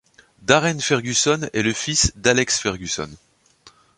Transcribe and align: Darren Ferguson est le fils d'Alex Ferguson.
Darren 0.41 0.79
Ferguson 0.79 1.47
est 1.53 1.61
le 1.61 1.73
fils 1.73 2.11
d'Alex 2.15 2.57
Ferguson. 2.57 3.11